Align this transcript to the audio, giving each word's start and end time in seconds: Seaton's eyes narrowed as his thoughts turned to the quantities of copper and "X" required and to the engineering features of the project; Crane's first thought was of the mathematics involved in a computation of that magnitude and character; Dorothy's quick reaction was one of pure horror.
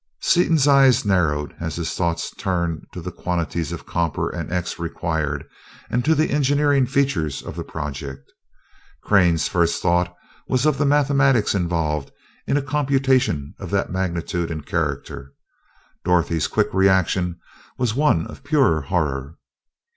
Seaton's 0.23 0.67
eyes 0.67 1.05
narrowed 1.05 1.53
as 1.59 1.75
his 1.75 1.93
thoughts 1.93 2.31
turned 2.31 2.87
to 2.91 3.01
the 3.01 3.11
quantities 3.11 3.71
of 3.71 3.85
copper 3.85 4.31
and 4.31 4.51
"X" 4.51 4.79
required 4.79 5.47
and 5.91 6.03
to 6.03 6.15
the 6.15 6.31
engineering 6.31 6.87
features 6.87 7.43
of 7.43 7.55
the 7.55 7.63
project; 7.63 8.31
Crane's 9.03 9.47
first 9.47 9.79
thought 9.79 10.11
was 10.47 10.65
of 10.65 10.79
the 10.79 10.87
mathematics 10.87 11.53
involved 11.53 12.11
in 12.47 12.57
a 12.57 12.63
computation 12.63 13.53
of 13.59 13.69
that 13.69 13.91
magnitude 13.91 14.49
and 14.49 14.65
character; 14.65 15.33
Dorothy's 16.03 16.47
quick 16.47 16.73
reaction 16.73 17.39
was 17.77 17.93
one 17.93 18.25
of 18.25 18.43
pure 18.43 18.81
horror. 18.81 19.37